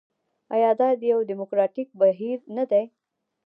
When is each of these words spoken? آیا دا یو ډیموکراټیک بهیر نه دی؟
آیا 0.55 0.71
دا 0.79 0.87
یو 1.11 1.19
ډیموکراټیک 1.29 1.89
بهیر 1.99 2.37
نه 2.55 2.63
دی؟ 2.71 2.85